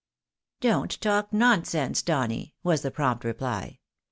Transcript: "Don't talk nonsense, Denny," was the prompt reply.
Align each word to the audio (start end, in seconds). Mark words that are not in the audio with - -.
"Don't 0.61 0.99
talk 0.99 1.31
nonsense, 1.31 2.01
Denny," 2.01 2.55
was 2.63 2.81
the 2.81 2.89
prompt 2.89 3.23
reply. 3.23 3.77